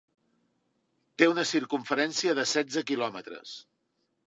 [1.21, 3.57] Té una circumferència de setze quilòmetres.